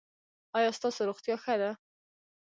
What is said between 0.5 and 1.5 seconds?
ایا ستاسو روغتیا